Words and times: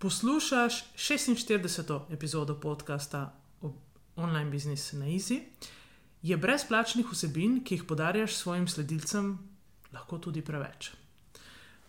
Poslušaš 0.00 0.84
46. 0.94 2.00
epizodo 2.10 2.60
podcasta 2.60 3.34
online 4.16 4.50
biznisu 4.50 4.96
na 4.96 5.04
Easy. 5.04 5.40
Je 6.22 6.36
brezplačnih 6.36 7.06
vsebin, 7.12 7.64
ki 7.64 7.74
jih 7.74 7.84
podarjaš 7.84 8.36
svojim 8.36 8.68
sledilcem, 8.68 9.38
lahko 9.92 10.18
tudi 10.18 10.42
preveč? 10.42 10.92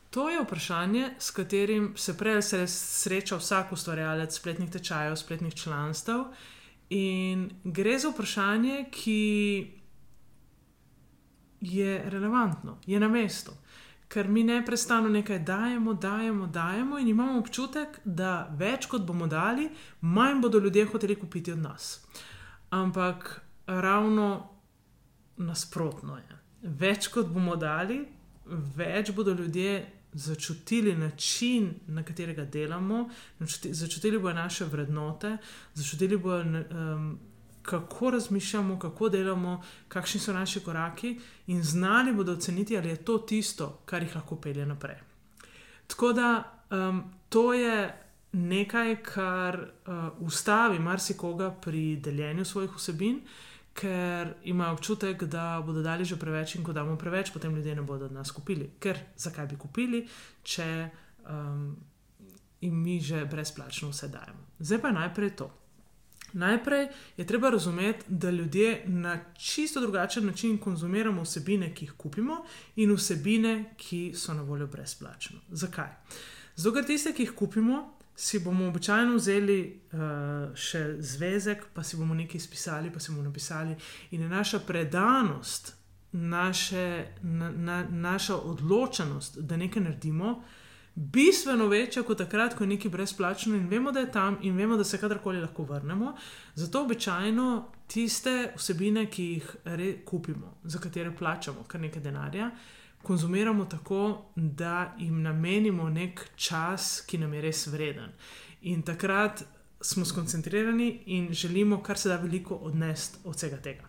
To 0.10 0.30
je 0.30 0.42
vprašanje, 0.42 1.12
s 1.20 1.32
katerim 1.32 1.94
se 1.98 2.18
prej 2.18 2.42
se 2.42 2.68
sreča 2.68 3.38
vsak 3.38 3.72
ustvarjalec 3.72 4.38
spletnih 4.38 4.72
tečajev, 4.72 5.16
spletnih 5.16 5.54
članstev. 5.56 6.24
In 6.90 7.50
gre 7.64 8.00
za 8.00 8.10
vprašanje, 8.10 8.86
ki 8.92 9.22
je 11.62 12.04
relevantno, 12.10 12.80
je 12.86 13.00
na 13.00 13.08
mestu 13.08 13.52
ker 14.10 14.28
mi 14.28 14.44
neustano 14.44 15.10
nekaj 15.10 15.40
dajemo, 15.40 15.94
dajemo, 15.94 16.48
dajemo 16.48 16.98
in 16.98 17.08
imamo 17.08 17.40
občutek, 17.40 18.00
da 18.06 18.50
več 18.58 18.88
kot 18.90 19.06
bomo 19.06 19.28
dali, 19.28 19.70
manj 20.02 20.42
bodo 20.42 20.60
ljudje 20.60 20.86
hoteli 20.86 21.16
kupiti 21.16 21.52
od 21.52 21.60
nas. 21.60 22.00
Ampak 22.70 23.42
ravno 23.68 24.50
nasprotno 25.38 26.18
je. 26.18 26.40
Več 26.62 27.08
kot 27.14 27.30
bomo 27.30 27.56
dali, 27.56 28.02
več 28.76 29.14
bodo 29.16 29.34
ljudje 29.34 29.78
začutili 30.14 30.96
način, 30.98 31.70
na 31.88 32.04
katerega 32.04 32.46
delamo, 32.46 33.10
začutili 33.40 34.18
bodo 34.18 34.34
naše 34.34 34.66
vrednote, 34.66 35.38
začutili 35.74 36.18
bodo. 36.18 36.66
Um, 36.70 37.20
kako 37.70 38.10
razmišljamo, 38.12 38.80
kako 38.80 39.10
delamo, 39.10 39.62
kakšni 39.88 40.20
so 40.20 40.34
naši 40.34 40.60
koraki, 40.66 41.20
in 41.48 41.64
znali 41.64 42.14
bodo 42.14 42.34
oceniti, 42.34 42.78
ali 42.78 42.90
je 42.90 43.04
to 43.06 43.18
tisto, 43.18 43.82
kar 43.86 44.04
jih 44.04 44.16
lahko 44.16 44.36
pelje 44.36 44.66
naprej. 44.66 44.98
Tako 45.88 46.14
da 46.14 46.30
um, 46.72 47.04
to 47.30 47.54
je 47.54 47.94
nekaj, 48.32 48.96
kar 49.04 49.60
uh, 49.60 49.94
ustavi 50.20 50.80
marsikoga 50.80 51.52
pri 51.52 51.96
deljenju 51.96 52.46
svojih 52.46 52.74
vsebin, 52.78 53.22
ker 53.74 54.34
ima 54.44 54.72
občutek, 54.72 55.24
da 55.24 55.62
bodo 55.66 55.82
dali 55.82 56.06
že 56.06 56.18
preveč, 56.20 56.56
in 56.56 56.64
ko 56.64 56.74
damo 56.74 56.98
preveč, 56.98 57.30
potem 57.34 57.56
ljudje 57.56 57.76
ne 57.76 57.82
bodo 57.82 58.06
od 58.06 58.12
nas 58.12 58.32
kupili. 58.32 58.72
Ker 58.80 58.98
zakaj 59.18 59.48
bi 59.48 59.58
kupili, 59.58 60.08
če 60.44 60.90
um, 61.30 61.78
jim 62.62 62.84
mi 62.84 63.00
že 63.02 63.26
brezplačno 63.26 63.94
vse 63.94 64.08
dajemo. 64.08 64.58
Zdaj 64.60 64.82
pa 64.82 64.92
najprej 64.92 65.36
to. 65.36 65.52
Najprej 66.34 66.88
je 67.18 67.28
treba 67.28 67.50
razumeti, 67.50 68.06
da 68.08 68.30
ljudje 68.30 68.84
na 68.86 69.20
čisto 69.38 69.82
drugačen 69.82 70.26
način 70.26 70.58
konzumiramo 70.58 71.22
vsebine, 71.22 71.74
ki 71.76 71.86
jih 71.86 71.94
kupimo, 71.98 72.44
in 72.76 72.94
vsebine, 72.96 73.74
ki 73.78 74.14
so 74.16 74.34
na 74.34 74.42
voljo 74.42 74.68
brezplačno. 74.68 75.40
Zakaj? 75.50 75.90
Zato, 76.56 76.76
ker 76.76 76.86
tiste, 76.86 77.14
ki 77.14 77.24
jih 77.24 77.34
kupimo, 77.36 77.96
si 78.16 78.40
bomo 78.40 78.68
običajno 78.68 79.16
vzeli 79.16 79.60
uh, 79.94 80.00
še 80.56 80.98
zvezek, 81.00 81.70
pa 81.74 81.84
si 81.84 81.98
bomo 81.98 82.14
nekaj 82.14 82.38
izpisali, 82.38 82.92
pa 82.92 83.00
si 83.00 83.12
bomo 83.12 83.24
napisali, 83.24 83.76
in 84.12 84.22
je 84.22 84.30
naša 84.30 84.60
predanost, 84.60 85.76
naše, 86.12 87.06
na, 87.22 87.52
na, 87.52 87.84
naša 87.90 88.36
odločenost, 88.36 89.40
da 89.40 89.58
nekaj 89.58 89.84
naredimo, 89.84 90.32
uh, 90.32 90.59
bistveno 91.00 91.68
večja 91.68 92.04
kot 92.04 92.18
takrat, 92.18 92.54
ko 92.58 92.64
je 92.64 92.68
nekaj 92.68 92.92
brezplačno 92.92 93.56
in 93.56 93.68
vemo, 93.68 93.92
da 93.92 94.00
je 94.00 94.12
tam 94.12 94.38
in 94.42 94.58
vemo, 94.58 94.78
da 94.78 94.84
se 94.84 94.98
kadarkoli 94.98 95.42
lahko 95.42 95.64
vrnemo. 95.64 96.16
Zato 96.56 96.82
običajno 96.84 97.66
tiste 97.88 98.52
vsebine, 98.58 99.06
ki 99.06 99.24
jih 99.24 99.56
kupimo, 100.06 100.58
za 100.64 100.80
katere 100.80 101.16
plačamo 101.16 101.64
kar 101.68 101.82
nekaj 101.82 102.02
denarja, 102.02 102.52
konzumiramo 103.04 103.66
tako, 103.66 104.26
da 104.36 104.96
jim 105.00 105.22
namenimo 105.22 105.90
nek 105.90 106.26
čas, 106.36 107.02
ki 107.08 107.18
nam 107.18 107.34
je 107.34 107.42
res 107.42 107.68
vreden. 107.68 108.12
In 108.62 108.82
takrat 108.82 109.44
smo 109.82 110.06
skoncentrirani 110.06 111.04
in 111.06 111.34
želimo 111.34 111.84
kar 111.84 111.98
se 111.98 112.10
da 112.10 112.18
veliko 112.18 112.56
odnesti 112.56 113.18
od 113.24 113.36
vsega 113.36 113.58
tega. 113.58 113.88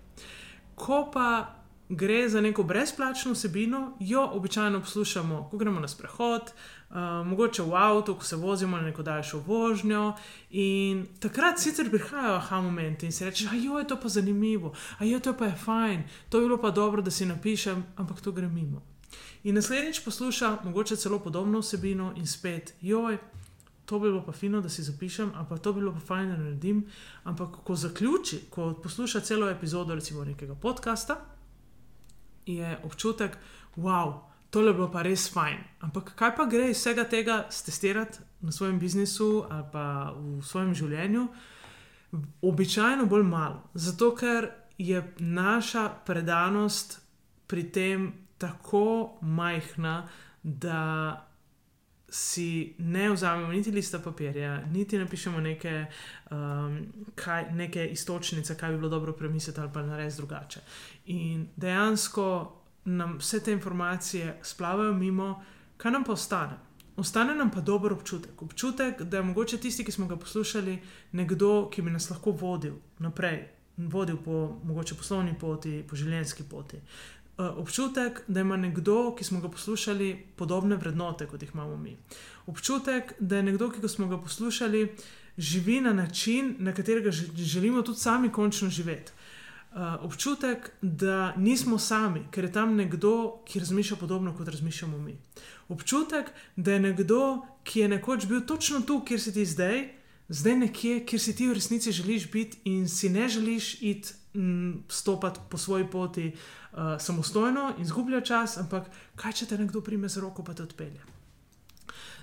Ko 0.75 1.10
pa 1.12 1.59
gre 1.91 2.28
za 2.28 2.41
neko 2.41 2.62
brezplačno 2.62 3.33
vsebino, 3.33 3.97
jo 4.01 4.31
običajno 4.33 4.81
poslušamo, 4.81 5.49
ko 5.51 5.56
gremo 5.56 5.81
na 5.81 5.89
sprehod, 5.89 6.43
uh, 6.43 6.97
mogoče 7.27 7.62
v 7.62 7.75
avtu, 7.75 8.15
ko 8.15 8.25
se 8.25 8.37
vozimo 8.37 8.77
na 8.77 8.83
neko 8.83 9.03
daljšo 9.03 9.39
vožnjo. 9.47 10.12
In 10.51 11.06
takrat 11.19 11.59
sicer 11.59 11.91
prihajajo 11.91 12.34
aha 12.34 12.61
momenti 12.61 13.06
in 13.06 13.12
si 13.12 13.25
rečeš, 13.25 13.53
ajo 13.53 13.78
je 13.78 13.87
to 13.87 13.97
pa 14.01 14.09
zanimivo, 14.09 14.75
ajo 14.99 15.21
to 15.21 15.34
pa 15.37 15.45
je 15.45 15.56
fajn, 15.65 16.03
to 16.28 16.39
je 16.39 16.47
bilo 16.47 16.59
pa 16.59 16.71
dobro, 16.71 17.03
da 17.03 17.11
si 17.11 17.27
napišem, 17.27 17.84
ampak 17.97 18.21
to 18.21 18.33
gre 18.33 18.49
mimo. 18.49 18.83
In 19.43 19.55
naslednjič 19.55 20.05
posluša 20.05 20.59
mogoče 20.65 20.97
celo 20.97 21.19
podobno 21.19 21.59
vsebino 21.59 22.12
in 22.17 22.27
spet, 22.27 22.75
joj. 22.81 23.19
To 23.84 23.99
bi 23.99 24.09
bilo 24.09 24.22
pa 24.27 24.33
fino, 24.33 24.61
da 24.61 24.69
si 24.69 24.83
zapišem, 24.83 25.33
ampak 25.34 25.59
to 25.59 25.72
bi 25.72 25.81
bilo 25.81 25.93
pa 25.93 26.01
fajn, 26.01 26.28
da 26.28 26.37
naredim. 26.37 26.87
Ampak 27.25 27.57
ko 27.65 27.75
zaključi, 27.75 28.41
ko 28.51 28.75
posluša 28.83 29.21
celo 29.21 29.51
epizodo, 29.51 29.95
recimo 29.95 30.25
nekega 30.25 30.55
podcasta, 30.55 31.17
je 32.56 32.78
občutek, 32.84 33.38
wow, 33.77 34.21
tole 34.50 34.72
bilo 34.72 34.91
pa 34.93 35.03
res 35.06 35.28
fajn. 35.33 35.59
Ampak 35.87 36.15
kaj 36.19 36.34
pa 36.37 36.47
gre 36.50 36.71
iz 36.71 36.81
vsega 36.81 37.05
tega 37.09 37.43
testirati 37.50 38.19
na 38.41 38.53
svojem 38.53 38.78
biznisu 38.78 39.47
ali 39.50 39.66
pa 39.72 39.87
v 40.16 40.43
svojem 40.43 40.75
življenju? 40.75 41.27
Običajno 42.43 43.06
bolj 43.06 43.22
malo. 43.22 43.62
Zato, 43.75 44.10
ker 44.19 44.50
je 44.78 45.03
naša 45.19 45.89
predanost 46.06 46.99
pri 47.47 47.69
tem 47.71 48.12
tako 48.39 49.19
majhna, 49.21 50.09
da 50.43 51.29
si 52.10 52.75
ne 52.78 53.10
vzamemo 53.10 53.53
niti 53.53 53.71
lista 53.71 53.98
papirja, 53.98 54.62
niti 54.66 54.98
napišemo 54.98 55.41
neke, 55.41 55.84
um, 56.31 56.81
kaj, 57.15 57.53
neke 57.53 57.87
istočnice, 57.87 58.56
kaj 58.56 58.71
bi 58.71 58.76
bilo 58.76 58.88
dobro 58.88 59.12
premisliti 59.12 59.60
ali 59.60 59.71
pa 59.72 59.82
narediti 59.82 60.16
drugače. 60.16 60.60
In 61.06 61.48
dejansko 61.56 62.56
nam 62.84 63.19
vse 63.19 63.41
te 63.41 63.53
informacije 63.53 64.38
splavajo 64.43 64.94
mimo, 64.94 65.45
kaj 65.77 65.92
nam 65.92 66.04
pa 66.04 66.12
ostane. 66.12 66.59
Ostane 66.97 67.34
nam 67.34 67.51
pa 67.51 67.60
dober 67.60 67.92
občutek. 67.92 68.42
Občutek, 68.42 69.03
da 69.03 69.16
je 69.16 69.22
mogoče 69.22 69.59
tisti, 69.59 69.84
ki 69.84 69.92
smo 69.92 70.07
ga 70.07 70.16
poslušali, 70.16 70.78
nekdo, 71.12 71.71
ki 71.72 71.83
bi 71.83 71.91
nas 71.91 72.10
lahko 72.10 72.30
vodil 72.30 72.74
naprej, 72.98 73.48
vodil 73.77 74.16
po 74.24 74.60
mogoče 74.65 74.95
poslovni 74.95 75.39
poti, 75.39 75.84
po 75.89 75.97
življenjski 75.97 76.45
poti. 76.51 76.80
Uh, 77.41 77.59
občutek, 77.59 78.21
da 78.28 78.41
ima 78.41 78.57
nekdo, 78.57 79.15
ki 79.19 79.25
smo 79.25 79.41
ga 79.41 79.48
poslušali, 79.48 80.27
podobne 80.37 80.77
vrednote, 80.77 81.27
kot 81.27 81.42
jih 81.42 81.51
imamo 81.54 81.77
mi. 81.77 81.97
Občutek, 82.47 83.15
da 83.21 83.37
je 83.37 83.42
nekdo, 83.42 83.71
ki 83.71 83.89
smo 83.89 84.09
ga 84.09 84.19
poslušali, 84.21 84.97
živi 85.39 85.81
na 85.81 85.92
način, 85.92 86.57
na 86.59 86.75
katerega 86.75 87.10
želimo 87.10 87.83
tudi 87.83 87.98
sami 87.98 88.33
končno 88.33 88.69
živeti. 88.69 89.13
Uh, 89.72 90.04
občutek, 90.04 90.71
da 90.83 91.33
nismo 91.37 91.78
sami, 91.78 92.27
ker 92.31 92.45
je 92.45 92.53
tam 92.53 92.77
nekdo, 92.77 93.41
ki 93.48 93.59
razmišlja 93.59 93.97
podobno 93.97 94.36
kot 94.36 94.48
razmišljamo 94.48 94.98
mi. 94.98 95.16
Občutek, 95.69 96.33
da 96.57 96.72
je 96.72 96.81
nekdo, 96.81 97.47
ki 97.65 97.81
je 97.81 97.89
nekoč 97.89 98.27
bil 98.27 98.41
točno 98.47 98.81
tu, 98.81 99.01
kjer 99.04 99.21
si 99.21 99.33
ti 99.33 99.47
zdaj, 99.47 99.89
zdaj 100.28 100.57
nekje, 100.57 101.04
kjer 101.07 101.21
si 101.21 101.36
ti 101.36 101.48
v 101.48 101.54
resnici 101.57 101.93
želiš 101.93 102.31
biti 102.31 102.59
in 102.65 102.89
si 102.89 103.09
ne 103.09 103.28
želiš 103.28 103.83
iti 103.83 104.20
mm, 104.34 104.72
stopati 104.88 105.41
po 105.48 105.59
svoji 105.59 105.86
poti 105.91 106.32
uh, 106.72 106.78
samostojno 106.98 107.74
in 107.78 107.84
zgubljati 107.84 108.27
čas, 108.27 108.59
ampak 108.59 108.91
kaj 109.16 109.32
če 109.32 109.47
te 109.47 109.59
nekdo 109.59 109.80
prime 109.80 110.09
z 110.09 110.21
roko, 110.21 110.44
pa 110.44 110.54
te 110.54 110.62
odpelje. 110.62 111.00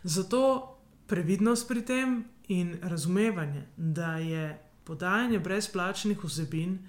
Zato 0.04 0.78
previdnost 1.08 1.68
pri 1.68 1.82
tem 1.86 2.26
in 2.48 2.78
razumevanje, 2.82 3.68
da 3.78 4.18
je 4.18 4.68
podajanje 4.84 5.40
brezplačnih 5.40 6.24
vsebin 6.24 6.80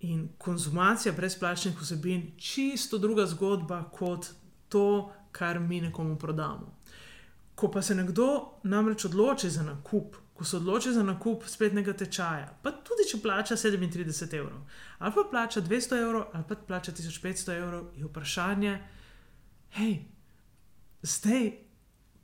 in 0.00 0.28
konzumacija 0.38 1.12
brezplačnih 1.12 1.80
vsebin 1.80 2.32
čisto 2.36 2.98
druga 2.98 3.26
zgodba 3.26 3.84
kot 3.90 4.26
to, 4.68 5.12
kar 5.32 5.60
mi 5.60 5.80
nekomu 5.80 6.18
prodamo. 6.18 6.74
Ko 7.54 7.70
pa 7.70 7.82
se 7.82 7.94
nekdo 7.94 8.48
namreč 8.62 9.04
odloči 9.04 9.50
za 9.50 9.62
nakup, 9.62 10.16
ko 10.42 10.46
se 10.46 10.56
odloči 10.56 10.92
za 10.92 11.02
nakup 11.06 11.44
spletnega 11.46 11.92
tečaja, 11.94 12.48
pa 12.62 12.72
tudi 12.82 13.04
če 13.06 13.20
plača 13.22 13.54
37 13.54 14.32
evrov, 14.40 14.64
ali 14.98 15.14
pa 15.14 15.22
plača 15.30 15.60
200 15.62 16.00
evrov, 16.02 16.24
ali 16.34 16.44
pa 16.48 16.56
plača 16.66 16.92
1500 16.98 17.54
evrov, 17.60 17.84
je 17.94 18.08
vprašanje, 18.08 18.72
hej, 19.78 19.92
zdaj 21.02 21.46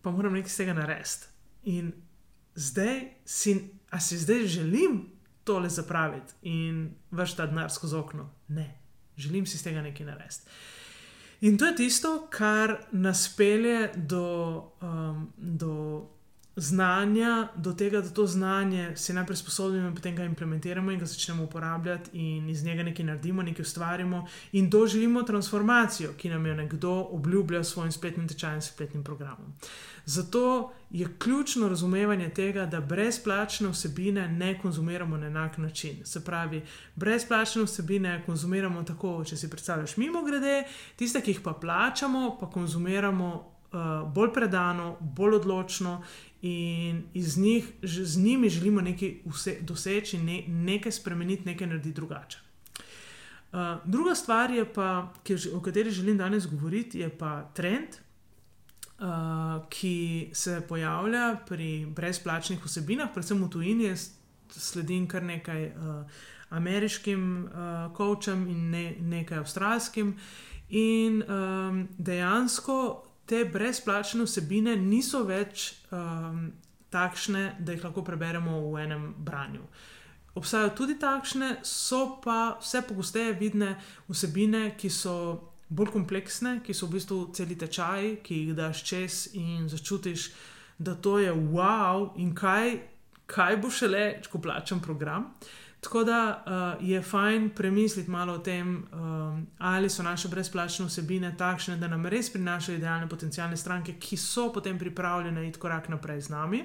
pa 0.03 0.11
moram 0.11 0.35
nekaj 0.35 0.51
iz 0.51 0.57
tega 0.59 0.75
narediti. 0.75 1.31
In 1.71 1.93
zdaj 2.59 2.99
si, 3.23 3.55
a 3.95 4.01
si 4.03 4.19
zdaj 4.19 4.47
želim 4.47 4.99
tole 5.47 5.71
zapraviti 5.71 6.35
in 6.43 6.89
vrš 7.11 7.37
ta 7.39 7.47
denar 7.47 7.71
skozi 7.71 7.97
okno. 7.97 8.33
Ne, 8.49 8.81
želim 9.17 9.47
si 9.47 9.55
iz 9.57 9.63
tega 9.63 9.83
nekaj 9.83 10.07
narediti. 10.07 10.51
In 11.41 11.59
to 11.59 11.71
je 11.71 11.77
tisto, 11.77 12.27
kar 12.31 12.81
nas 12.93 13.29
pelje 13.37 13.93
do, 13.95 14.27
um, 14.83 15.33
do 15.37 16.09
znanja, 16.59 17.49
do 17.57 17.73
tega, 17.73 18.01
da 18.01 18.11
to 18.11 18.27
znanje 18.27 18.97
si 18.97 19.13
najprej 19.13 19.37
sposobimo 19.37 19.89
in 19.89 19.95
potem 19.95 20.17
ga 20.17 20.25
implementiramo 20.25 20.91
in 20.91 20.99
ga 20.99 21.07
začnemo 21.07 21.45
uporabljati 21.45 22.11
in 22.13 22.49
iz 22.49 22.65
njega 22.65 22.83
nekaj 22.83 23.05
naredimo, 23.05 23.43
nekaj 23.43 23.63
ustvarimo 23.63 24.27
in 24.53 24.71
doživimo 24.71 25.23
transformacijo, 25.23 26.13
ki 26.19 26.29
nam 26.29 26.47
jo 26.47 26.55
nekdo 26.55 26.93
obljublja 27.11 27.65
s 27.65 27.69
svojim 27.69 27.93
spletnim 27.93 28.29
tečajem, 28.29 28.63
spletnim 28.63 29.05
programom. 29.05 29.55
Zato 30.05 30.73
je 30.91 31.09
ključno 31.19 31.69
razumevanje 31.69 32.29
tega, 32.29 32.67
da 32.67 32.81
brezplačne 32.81 33.69
vsebine 33.69 34.29
ne 34.29 34.59
konzumiramo 34.61 35.17
na 35.17 35.27
enak 35.27 35.59
način. 35.59 36.05
Se 36.05 36.25
pravi, 36.25 36.63
brezplačne 36.95 37.63
vsebine 37.63 38.23
konzumiramo 38.27 38.83
tako, 38.83 39.25
če 39.25 39.37
si 39.37 39.51
predstavljaš 39.51 39.97
mimo 39.97 40.23
grede, 40.23 40.65
tiste, 40.97 41.21
ki 41.21 41.31
jih 41.31 41.41
pa 41.45 41.53
plačamo, 41.53 42.37
pa 42.41 42.51
konzumiramo. 42.51 43.58
Uh, 43.69 44.13
bolj 44.13 44.33
predano, 44.33 44.97
bolj 45.01 45.35
odločno, 45.43 46.03
in 46.43 47.03
iz 47.15 47.39
njih, 47.39 47.73
z 47.83 48.23
njimi 48.23 48.49
želimo 48.49 48.81
nekaj 48.81 49.15
vse, 49.27 49.57
doseči, 49.61 50.19
ne, 50.19 50.43
nekaj 50.47 50.93
spremeniti, 50.93 51.45
nekaj 51.45 51.67
narediti 51.67 51.95
drugače. 51.95 52.39
Uh, 53.53 53.59
druga 53.85 54.15
stvar, 54.15 54.51
pa, 54.75 55.13
ki, 55.23 55.37
o 55.55 55.61
kateri 55.61 55.91
želim 55.91 56.19
danes 56.19 56.47
govoriti, 56.47 56.99
je 56.99 57.09
pa 57.19 57.51
trend, 57.55 57.89
uh, 58.99 59.07
ki 59.69 60.31
se 60.33 60.63
pojavlja 60.69 61.37
pri 61.47 61.87
brezplačnih 61.87 62.65
vsebinah, 62.65 63.09
predvsem 63.15 63.45
v 63.45 63.51
tujini. 63.51 63.85
Jaz 63.85 64.11
sledim 64.51 65.09
kar 65.09 65.23
nekaj 65.23 65.67
uh, 65.67 66.05
ameriškim 66.49 67.45
uh, 67.45 67.97
kočem 67.97 68.49
in 68.49 68.71
ne, 68.71 68.97
nekaj 69.01 69.39
avstralskim. 69.39 70.17
In 70.69 71.23
um, 71.23 71.89
dejansko 71.99 73.08
te 73.29 73.45
brezplačne 73.45 74.25
vsebine 74.25 74.77
niso 74.77 75.23
več 75.29 75.75
um, 75.93 76.49
takšne, 76.91 77.59
da 77.61 77.75
jih 77.75 77.85
lahko 77.85 78.05
preberemo 78.05 78.63
v 78.73 78.83
enem 78.87 79.11
branju. 79.19 79.67
Obstajajo 80.39 80.73
tudi 80.79 80.97
takšne, 81.01 81.59
so 81.67 82.21
pa 82.25 82.59
vse 82.63 82.83
pogosteje 82.89 83.35
vidne 83.37 83.75
vsebine, 84.09 84.71
ki 84.79 84.91
so 84.91 85.15
bolj 85.69 85.93
kompleksne, 85.93 86.59
ki 86.65 86.75
so 86.75 86.89
v 86.89 86.97
bistvu 86.97 87.19
celi 87.37 87.59
tečaj, 87.59 88.21
ki 88.25 88.43
jih 88.43 88.55
daš 88.57 88.85
čez 88.89 89.17
in 89.37 89.69
začutiš, 89.69 90.31
da 90.79 90.95
to 90.95 91.19
je 91.19 91.33
wow 91.33 92.13
in 92.17 92.33
kaj, 92.39 92.79
kaj 93.29 93.59
bo 93.61 93.71
šele, 93.71 94.21
če 94.23 94.41
plačam 94.41 94.81
program. 94.81 95.35
Tako 95.81 96.05
da 96.05 96.45
uh, 96.79 96.89
je 96.89 97.03
fajn 97.03 97.51
premisliti 97.51 98.11
malo 98.11 98.33
o 98.33 98.39
tem, 98.39 98.87
um, 98.93 99.47
ali 99.59 99.91
so 99.91 100.03
naše 100.03 100.29
brezplačne 100.29 100.87
vsebine 100.87 101.35
takšne, 101.39 101.77
da 101.77 101.89
nam 101.89 102.07
res 102.07 102.33
prinašajo 102.33 102.79
idealne 102.79 103.09
potencijalne 103.09 103.57
stranke, 103.57 103.95
ki 104.01 104.17
so 104.17 104.53
potem 104.53 104.79
pripravljene 104.79 105.49
iti 105.49 105.59
korak 105.59 105.89
naprej 105.89 106.21
z 106.21 106.29
nami. 106.35 106.65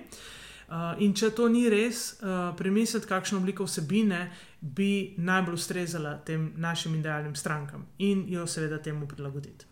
Uh, 0.68 0.96
in 0.98 1.14
če 1.14 1.30
to 1.30 1.48
ni 1.48 1.68
res, 1.70 2.16
uh, 2.24 2.56
premisliti, 2.58 3.08
kakšno 3.08 3.38
obliko 3.38 3.68
vsebine 3.68 4.32
bi 4.62 5.14
najbolj 5.18 5.54
ustrezala 5.54 6.18
tem 6.26 6.54
našim 6.58 6.96
idealnim 6.96 7.36
strankam 7.36 7.86
in 7.98 8.26
jo 8.28 8.48
seveda 8.48 8.82
temu 8.82 9.08
prilagoditi. 9.08 9.66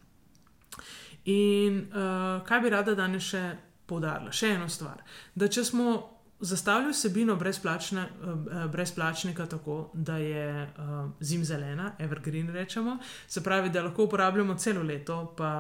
In 1.26 1.88
uh, 1.90 2.46
kaj 2.46 2.62
bi 2.62 2.70
rada 2.70 2.96
danes 2.96 3.24
še 3.24 3.44
poudarila? 3.90 4.32
Še 4.32 4.54
eno 4.56 4.70
stvar. 4.70 5.02
Da 5.36 5.48
če 5.48 5.64
smo 5.66 6.21
zastavljajo 6.42 6.92
vsebino 6.92 7.36
brezplačne, 7.36 8.02
eh, 8.02 8.68
brezplačnika 8.68 9.46
tako, 9.46 9.90
da 9.94 10.18
je 10.18 10.64
uh, 10.64 11.12
zim 11.20 11.46
zelena, 11.46 11.92
evergreen 12.00 12.50
rečemo, 12.50 12.98
se 13.28 13.44
pravi, 13.44 13.70
da 13.70 13.84
lahko 13.84 14.04
uporabljamo 14.04 14.56
celo 14.56 14.84
leto, 14.84 15.34
pa 15.38 15.52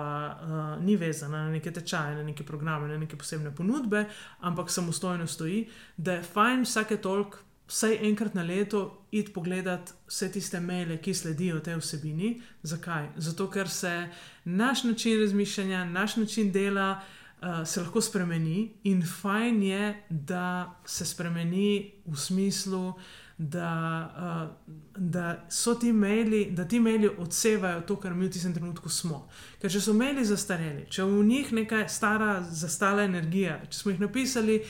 uh, 0.41 0.83
ni 0.83 0.95
vezana 0.95 1.43
na 1.43 1.51
neke 1.51 1.71
tečaje, 1.71 2.15
na 2.15 2.23
neke 2.23 2.43
programe, 2.43 2.87
na 2.87 2.97
neke 2.97 3.17
posebne 3.17 3.55
ponudbe, 3.55 4.05
ampak 4.39 4.69
samostojno 4.69 5.27
stoji, 5.27 5.69
da 5.97 6.13
je 6.13 6.23
fajn 6.23 6.61
vsake 6.61 6.97
toliko. 6.97 7.37
Vsaj 7.67 7.97
enkrat 8.07 8.33
na 8.33 8.43
leto 8.43 9.05
id 9.11 9.29
pogledat 9.33 9.93
vse 10.07 10.27
tiste 10.31 10.59
maile, 10.59 10.97
ki 10.97 11.13
sledijo 11.13 11.59
tej 11.59 11.77
vsebini. 11.79 12.41
Zakaj? 12.63 13.07
Zato, 13.15 13.47
ker 13.49 13.69
se 13.69 14.09
naš 14.43 14.83
način 14.83 15.21
razmišljanja, 15.21 15.85
naš 15.85 16.15
način 16.15 16.51
dela, 16.51 16.99
uh, 17.41 17.67
se 17.67 17.81
lahko 17.81 18.01
spremeni, 18.01 18.71
in 18.83 19.01
fajn 19.05 19.63
je, 19.63 19.95
da 20.09 20.75
se 20.85 21.05
spremeni 21.05 21.91
v 22.05 22.17
smislu, 22.17 22.93
da, 23.37 23.71
uh, 24.17 24.75
da 24.97 25.45
so 25.49 25.75
ti 25.75 25.93
maili, 25.93 26.51
da 26.51 26.67
ti 26.67 26.79
maili 26.79 27.09
odsevajo 27.17 27.81
to, 27.81 27.95
kar 27.95 28.13
mi 28.13 28.27
v 28.27 28.31
tem 28.31 28.53
trenutku 28.53 28.89
smo. 28.89 29.27
Ker 29.61 29.71
če 29.71 29.81
so 29.81 29.93
maili 29.97 30.25
zastareli, 30.25 30.85
če 30.89 31.03
v 31.09 31.23
njih 31.25 31.53
nekaj 31.53 31.87
stara, 31.89 32.35
zastala 32.51 33.07
energija, 33.09 33.57
če 33.69 33.79
smo 33.79 33.91
jih 33.91 34.03
napisali 34.05 34.61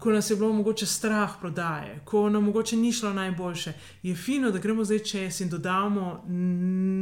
ko 0.00 0.12
nas 0.12 0.30
je 0.30 0.36
bilo 0.36 0.52
mogoče 0.52 0.86
strah 0.86 1.30
prodaje, 1.40 2.00
ko 2.04 2.28
nam 2.30 2.44
mogoče 2.44 2.76
ni 2.76 2.92
šlo 2.92 3.12
najboljše, 3.12 3.72
je 4.02 4.14
fino, 4.14 4.50
da 4.50 4.58
gremo 4.58 4.84
zdaj 4.84 4.98
čez 4.98 5.40
in 5.40 5.48
dodamo 5.48 6.24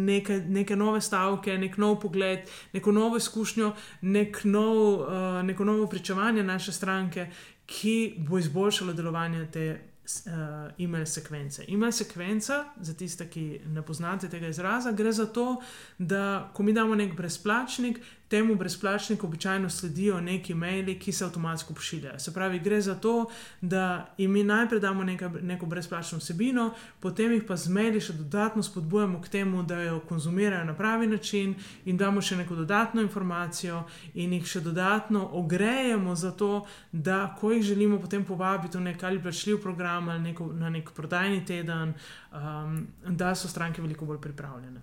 neke, 0.07 0.41
neke 0.49 0.77
nove 0.77 1.01
stavke, 1.01 1.59
nek 1.59 1.77
nov 1.77 2.01
pogled, 2.01 2.39
neko 2.73 2.93
novo 2.93 3.17
izkušnjo, 3.17 3.73
nek 4.01 4.41
nov, 4.45 4.77
uh, 4.77 5.09
neko 5.45 5.65
novo 5.65 5.87
pričevanje 5.87 6.43
naše 6.43 6.73
stranke, 6.73 7.29
ki 7.67 8.15
bo 8.19 8.39
izboljšalo 8.39 8.93
delovanje 8.93 9.47
te 9.53 9.81
uh, 10.27 10.85
e-mail 10.85 11.07
sekvence. 11.07 11.65
E-mail 11.69 11.93
sekvenca, 11.93 12.65
za 12.81 12.95
tiste, 12.95 13.29
ki 13.31 13.61
ne 13.67 13.83
poznate 13.83 14.29
tega 14.29 14.49
izraza, 14.49 14.93
gre 14.93 15.13
za 15.13 15.27
to, 15.27 15.61
da 15.99 16.51
ko 16.55 16.63
mi 16.63 16.73
damo 16.73 16.95
nek 16.95 17.17
brezplačnik, 17.17 18.01
temu 18.29 18.55
brezplačniku 18.55 19.27
običajno 19.27 19.71
sledijo 19.71 20.21
neki 20.21 20.55
maili, 20.55 20.99
ki 20.99 21.13
se 21.13 21.25
avtomatsko 21.25 21.75
pošiljajo. 21.75 22.19
Se 22.19 22.35
pravi, 22.35 22.59
gre 22.59 22.81
za 22.81 22.95
to, 22.95 23.27
da 23.61 24.15
jim 24.19 24.31
mi 24.31 24.45
najprej 24.45 24.81
damo 24.81 25.05
neka, 25.05 25.29
neko 25.43 25.67
brezplačno 25.67 26.19
vsebino, 26.19 26.75
potem 27.01 27.33
jih 27.33 27.45
pa 27.49 27.57
z 27.57 27.69
maili 27.69 28.01
še 28.01 28.13
dodatno 28.13 28.63
spodbujamo 28.63 29.21
k 29.23 29.29
temu, 29.29 29.63
da 29.63 29.81
jo 29.83 30.01
konzumirajo 30.09 30.65
na 30.65 30.75
pravi 30.75 31.07
način 31.07 31.55
in 31.85 31.97
damo 31.97 32.21
še 32.21 32.37
neko 32.37 32.55
dodatno 32.55 33.03
informacijo 33.03 33.85
in 34.15 34.33
jih 34.33 34.47
še 34.47 34.61
dodatno 34.61 35.29
ogrejemo 35.33 36.15
za 36.15 36.31
to, 36.33 36.67
da 36.93 37.35
ko 37.41 37.53
jih 37.53 37.63
želimo 37.63 38.01
potem 38.01 38.25
povabiti 38.25 38.79
v 38.79 38.85
nek 38.91 39.03
ali 39.03 39.23
plačljiv 39.23 39.63
program 39.63 40.09
ali 40.09 40.21
neko, 40.31 40.53
na 40.53 40.71
nek 40.71 40.91
prodajni 40.93 41.45
teden, 41.47 41.95
um, 42.33 42.87
da 43.07 43.35
so 43.35 43.49
stranke 43.49 43.83
veliko 43.83 44.05
bolj 44.05 44.21
pripravljene. 44.21 44.81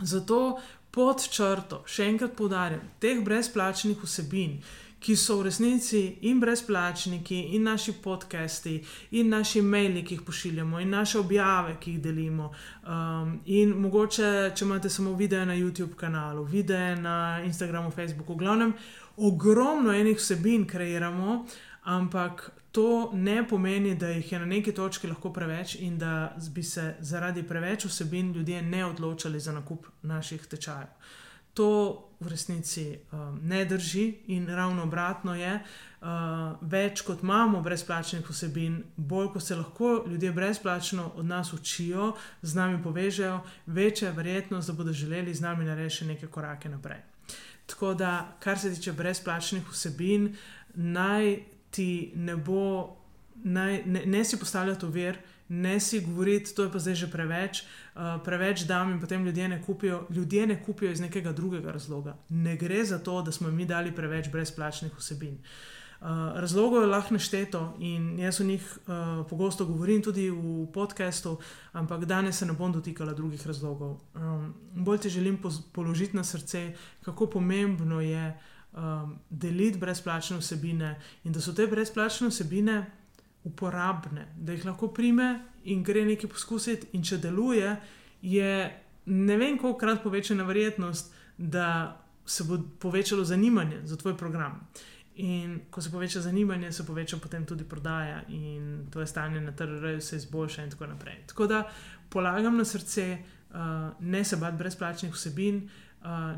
Zato 0.00 0.58
pod 0.96 1.20
črto, 1.28 1.82
še 1.84 2.08
enkrat 2.08 2.32
poudarjam, 2.38 2.80
teh 3.02 3.20
brezplačnih 3.24 4.00
vsebin, 4.00 4.56
ki 4.96 5.14
so 5.16 5.36
v 5.38 5.50
resnici 5.50 6.00
in 6.30 6.40
brezplačniki, 6.40 7.36
in 7.54 7.66
naši 7.68 7.92
podcasti, 8.02 8.78
in 9.20 9.28
naši 9.28 9.60
maili, 9.62 10.00
ki 10.02 10.16
jih 10.16 10.22
pošiljamo, 10.24 10.80
in 10.80 10.94
naše 10.96 11.20
objave, 11.20 11.76
ki 11.80 11.92
jih 11.92 12.00
delimo. 12.02 12.48
Um, 12.82 13.36
in 13.44 13.76
mogoče, 13.76 14.30
če 14.56 14.64
imate 14.64 14.90
samo 14.90 15.12
video 15.14 15.44
na 15.44 15.54
YouTube 15.54 15.94
kanalu, 16.00 16.44
video 16.48 16.96
na 16.96 17.42
Instagramu, 17.44 17.92
Facebooku, 17.92 18.32
v 18.32 18.46
glavnem, 18.46 18.72
ogromno 19.16 19.92
enih 19.92 20.16
vsebin 20.16 20.64
kreiramo, 20.66 21.44
ampak 21.86 22.50
to 22.72 23.10
ne 23.14 23.48
pomeni, 23.48 23.94
da 23.94 24.08
jih 24.08 24.32
je 24.32 24.38
na 24.38 24.46
neki 24.46 24.72
točki 24.74 25.06
lahko 25.06 25.30
preveč 25.32 25.74
in 25.80 25.98
da 25.98 26.36
bi 26.50 26.62
se 26.62 26.96
zaradi 27.00 27.42
preveč 27.42 27.84
vsebin 27.84 28.32
ljudje 28.32 28.62
ne 28.62 28.84
odločali 28.84 29.40
za 29.40 29.52
nakup 29.52 29.86
naših 30.02 30.46
tečajev. 30.46 30.90
To 31.54 31.68
v 32.20 32.28
resnici 32.28 32.98
um, 33.12 33.38
ne 33.42 33.64
drži 33.64 34.14
in 34.26 34.48
ravno 34.48 34.82
obratno 34.82 35.34
je, 35.34 35.54
uh, 35.60 36.08
več 36.60 37.00
kot 37.00 37.22
imamo 37.22 37.62
brezplačnih 37.62 38.28
vsebin, 38.30 38.82
bolj 38.96 39.32
ko 39.32 39.40
se 39.40 39.56
lahko 39.56 40.04
ljudje 40.10 40.32
brezplačno 40.32 41.12
od 41.16 41.24
nas 41.24 41.52
učijo, 41.52 42.12
z 42.42 42.54
nami 42.54 42.82
povežejo, 42.82 43.40
večja 43.66 44.08
je 44.08 44.14
verjetnost, 44.14 44.68
da 44.68 44.74
bodo 44.74 44.92
želeli 44.92 45.34
z 45.34 45.40
nami 45.40 45.64
narediti 45.64 46.04
nekaj 46.04 46.28
korake 46.28 46.68
naprej. 46.68 47.00
Tako 47.66 47.94
da, 47.94 48.36
kar 48.40 48.58
se 48.58 48.74
tiče 48.74 48.92
brezplačnih 48.92 49.72
vsebin, 49.72 50.34
naj 50.74 51.55
ti 51.76 52.12
ne 52.16 52.36
bo, 52.36 52.96
naj, 53.44 53.82
ne, 53.86 54.06
ne 54.06 54.24
si 54.24 54.38
postavljati 54.40 54.86
ovir, 54.86 55.18
ne 55.48 55.80
si 55.80 56.00
govoriti, 56.00 56.54
to 56.54 56.66
je 56.66 56.72
pa 56.72 56.78
zdaj 56.78 56.94
že 56.94 57.10
preveč, 57.10 57.62
uh, 57.62 58.16
preveč 58.24 58.64
dam 58.66 58.92
in 58.92 59.00
potem 59.00 59.24
ljudje 59.24 59.48
ne 59.48 59.62
kupijo. 59.62 60.06
Ljudje 60.10 60.46
ne 60.46 60.62
kupijo 60.62 60.90
iz 60.90 61.00
nekega 61.00 61.32
drugega 61.32 61.72
razloga. 61.72 62.16
Ne 62.28 62.56
gre 62.56 62.84
za 62.84 62.98
to, 62.98 63.22
da 63.22 63.32
smo 63.32 63.50
mi 63.50 63.66
dali 63.66 63.94
preveč 63.94 64.28
brezplačnih 64.32 64.96
vsebin. 64.98 65.38
Uh, 66.00 66.08
razlogov 66.36 66.82
je 66.82 66.86
lahko 66.86 67.14
nešteto 67.14 67.76
in 67.80 68.18
jaz 68.18 68.40
o 68.40 68.44
njih 68.44 68.78
uh, 68.86 69.26
pogosto 69.28 69.64
govorim 69.64 70.02
tudi 70.02 70.30
v 70.30 70.66
podkastu, 70.72 71.38
ampak 71.72 72.04
danes 72.04 72.36
se 72.38 72.46
ne 72.46 72.52
bom 72.52 72.72
dotikala 72.72 73.14
drugih 73.14 73.46
razlogov. 73.46 73.96
Um, 74.14 74.54
bolj 74.74 74.98
ti 74.98 75.08
želim 75.08 75.38
položiti 75.72 76.16
na 76.16 76.24
srce, 76.24 76.74
kako 77.02 77.26
pomembno 77.26 78.00
je 78.00 78.34
um, 78.76 79.18
deliti 79.30 79.78
brezplačne 79.78 80.36
vsebine 80.36 80.94
in 81.24 81.32
da 81.32 81.40
so 81.40 81.52
te 81.52 81.66
brezplačne 81.66 82.28
vsebine 82.28 82.86
uporabne, 83.44 84.26
da 84.36 84.52
jih 84.52 84.66
lahko 84.66 84.88
prime 84.88 85.38
in 85.64 85.82
gre 85.82 86.04
nekaj 86.04 86.30
poskusiti, 86.30 86.86
in 86.92 87.02
če 87.02 87.18
deluje, 87.22 87.76
je 88.22 88.50
ne 89.06 89.36
vem, 89.38 89.58
koliko 89.58 89.78
krat 89.78 90.02
povečana 90.02 90.44
verjetnost, 90.46 91.14
da 91.38 91.68
se 92.26 92.44
bo 92.44 92.58
povečalo 92.82 93.24
zanimanje 93.24 93.80
za 93.84 93.96
tvoj 93.96 94.16
program. 94.18 94.60
In 95.22 95.60
ko 95.70 95.80
se 95.82 95.90
poveča 95.90 96.20
zanimanje, 96.20 96.72
se 96.72 96.86
poveča 96.86 97.16
potem 97.22 97.46
tudi 97.46 97.64
prodaja, 97.64 98.22
in 98.28 98.86
to 98.92 99.00
je 99.00 99.06
stanje 99.06 99.40
na 99.40 99.52
trgu, 99.52 100.00
se 100.00 100.16
izboljša, 100.16 100.64
in 100.64 100.70
tako 100.70 100.86
naprej. 100.86 101.22
Tako 101.26 101.46
da 101.46 101.62
polagam 102.10 102.56
na 102.56 102.64
srce, 102.64 103.18
uh, 103.50 103.56
ne 104.00 104.24
se 104.24 104.36
bati 104.36 104.56
brezplačnih 104.56 105.14
vsebin, 105.14 105.56
uh, 105.56 105.85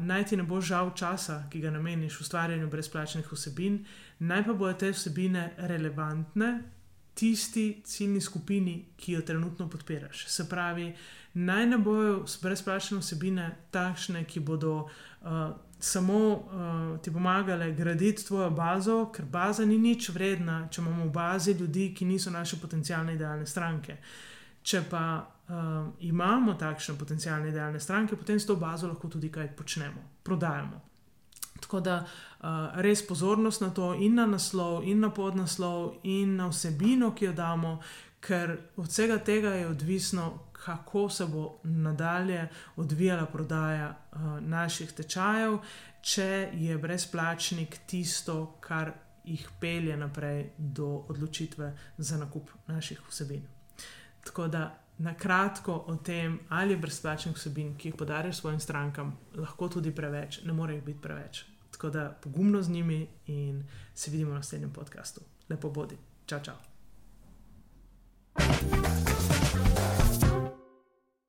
naj 0.01 0.25
ti 0.25 0.37
ne 0.37 0.43
bo 0.43 0.61
žal 0.61 0.95
časa, 0.97 1.43
ki 1.51 1.61
ga 1.61 1.71
nameniš 1.71 2.21
ustvarjanju 2.21 2.69
brezplačnih 2.71 3.33
vsebin, 3.33 3.85
naj 4.19 4.45
pa 4.47 4.53
bodo 4.53 4.73
te 4.81 4.93
vsebine 4.93 5.51
relevantne, 5.59 6.53
tisti 7.19 7.83
ciljni 7.85 8.21
skupini, 8.21 8.85
ki 8.97 9.13
jo 9.13 9.23
trenutno 9.23 9.69
podpiraš. 9.71 10.27
Se 10.27 10.49
pravi, 10.49 10.93
naj 11.35 11.67
ne 11.67 11.79
bojo 11.79 12.25
brezplačne 12.43 12.99
vsebine 12.99 13.51
takšne, 13.71 14.25
ki 14.25 14.41
bodo 14.41 14.75
uh, 14.87 15.51
samo 15.79 16.19
uh, 16.31 17.01
ti 17.03 17.13
pomagale 17.13 17.73
graditi 17.73 18.27
tvojo 18.27 18.51
bazo, 18.51 19.11
ker 19.13 19.25
baza 19.25 19.67
ni 19.67 19.79
nič 19.79 20.09
vredna, 20.15 20.69
če 20.71 20.81
imamo 20.81 21.05
v 21.05 21.13
bazi 21.13 21.53
ljudi, 21.59 21.93
ki 21.95 22.05
niso 22.05 22.31
naše 22.31 22.61
potencijalne 22.61 23.15
idealne 23.15 23.47
stranke. 23.47 23.97
Če 24.63 24.83
pa 24.91 25.05
uh, 25.49 25.89
imamo 26.01 26.55
takšne 26.55 26.97
potencijalne 26.99 27.49
idealne 27.49 27.81
stranke, 27.81 28.17
potem 28.17 28.41
s 28.41 28.47
to 28.47 28.57
bazo 28.57 28.89
lahko 28.89 29.09
tudi 29.09 29.31
kaj 29.33 29.53
počnemo, 29.57 30.03
prodajamo. 30.23 30.81
Tako 31.61 31.81
da 31.81 31.97
uh, 32.05 32.49
res 32.83 33.07
pozornost 33.07 33.61
na 33.61 33.71
to, 33.71 33.95
in 33.95 34.15
na 34.15 34.27
naslov, 34.27 34.85
in 34.85 35.01
na 35.01 35.11
podnaslov, 35.11 35.99
in 36.03 36.37
na 36.37 36.49
vsebino, 36.53 37.15
ki 37.15 37.31
jo 37.31 37.33
damo, 37.33 37.79
ker 38.21 38.57
od 38.77 38.87
vsega 38.87 39.19
tega 39.25 39.55
je 39.55 39.67
odvisno, 39.69 40.29
kako 40.53 41.09
se 41.11 41.27
bo 41.27 41.61
nadalje 41.65 42.49
odvijala 42.77 43.27
prodaja 43.27 43.91
uh, 43.91 44.41
naših 44.41 44.93
tečajev, 44.93 45.59
če 46.03 46.51
je 46.55 46.79
brezplačnik 46.79 47.79
tisto, 47.87 48.59
kar 48.61 48.93
jih 49.25 49.49
pelje 49.61 49.97
naprej 49.97 50.51
do 50.59 51.05
odločitve 51.09 51.73
za 51.99 52.19
nakup 52.19 52.51
naših 52.67 53.01
vsebin. 53.09 53.58
Tako 54.25 54.49
da. 54.49 54.85
Na 54.99 55.13
kratko 55.15 55.85
o 55.87 55.95
tem, 55.97 56.41
ali 56.49 56.73
je 56.73 56.77
brezplačnih 56.83 57.37
vsebin, 57.37 57.77
ki 57.79 57.89
jih 57.89 57.95
podariš 57.95 58.41
svojim 58.41 58.59
strankam, 58.61 59.13
lahko 59.39 59.69
tudi 59.69 59.93
preveč, 59.95 60.41
ne 60.43 60.53
more 60.53 60.75
jih 60.75 60.83
biti 60.83 60.99
preveč. 60.99 61.45
Tako 61.71 61.91
da 61.91 62.09
pogumno 62.23 62.63
z 62.63 62.71
njimi 62.71 63.07
in 63.27 63.63
se 63.95 64.11
vidimo 64.11 64.31
na 64.31 64.37
naslednjem 64.37 64.73
podkastu. 64.73 65.21
Lepo 65.49 65.71
bodi. 65.71 65.95
Čau, 66.27 66.41
čau. 66.43 66.55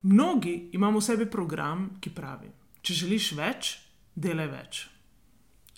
Mnogi 0.02 0.70
imamo 0.74 1.00
v 1.00 1.04
sebi 1.04 1.26
program, 1.30 1.90
ki 2.02 2.10
pravi: 2.10 2.50
Če 2.82 2.94
želiš 2.94 3.32
več, 3.38 3.72
delaj 4.16 4.48
več. 4.48 4.82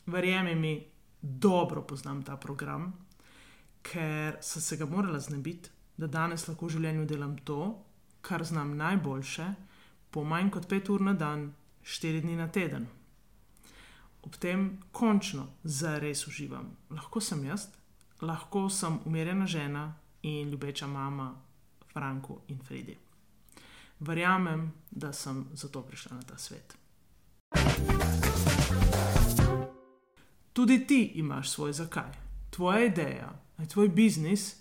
Verjemi 0.05 0.55
mi, 0.55 0.73
dobro 1.21 1.81
poznam 1.81 2.23
ta 2.23 2.37
program, 2.37 2.91
ker 3.81 4.37
sem 4.41 4.61
se 4.61 4.77
ga 4.77 4.85
morala 4.85 5.19
znebiti, 5.19 5.69
da 5.97 6.07
danes 6.07 6.47
lahko 6.47 6.65
v 6.65 6.77
življenju 6.77 7.05
delam 7.05 7.37
to, 7.37 7.75
kar 8.21 8.43
znam 8.43 8.77
najboljše, 8.77 9.53
po 10.11 10.23
manj 10.23 10.49
kot 10.51 10.67
pet 10.67 10.89
ur 10.89 11.01
na 11.01 11.13
dan, 11.13 11.51
štiri 11.83 12.21
dni 12.21 12.35
na 12.35 12.47
teden 12.47 12.89
ob 14.21 14.35
tem 14.35 14.79
končno 14.91 15.47
zares 15.63 16.27
uživam. 16.27 16.77
Lahko 16.89 17.21
sem 17.21 17.43
jaz, 17.45 17.67
lahko 18.21 18.69
sem 18.69 18.99
umirjena 19.05 19.47
žena 19.47 19.93
in 20.21 20.49
ljubeča 20.49 20.87
mama 20.87 21.35
Franko 21.93 22.41
in 22.47 22.59
Fredi. 22.59 22.97
Verjamem, 23.99 24.71
da 24.91 25.13
sem 25.13 25.45
zato 25.53 25.81
prišla 25.81 26.15
na 26.15 26.21
ta 26.21 26.37
svet. 26.37 26.77
Tudi 30.53 30.87
ti 30.87 31.11
imaš 31.15 31.49
svoj 31.49 31.73
zakaj. 31.73 32.11
Tvoja 32.49 32.85
ideja, 32.85 33.33
tvoj 33.69 33.89
biznis 33.89 34.60